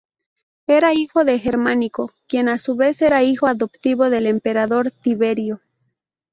[0.65, 5.61] Era hijo de Germánico, quien a su vez era hijo adoptivo del emperador Tiberio.